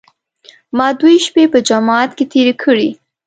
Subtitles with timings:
[0.77, 2.89] ما دوې شپې په جومات کې تېرې کړې.